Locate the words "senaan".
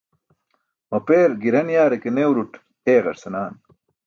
3.21-3.55